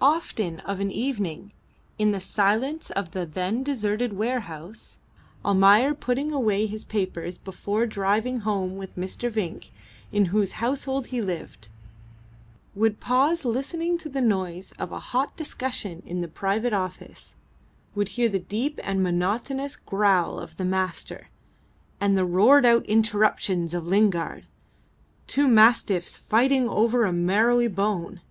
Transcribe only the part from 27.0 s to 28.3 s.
a marrowy bone.